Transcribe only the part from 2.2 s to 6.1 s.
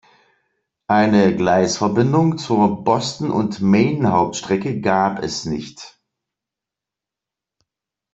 zur Boston&Maine-Hauptstrecke gab es nicht.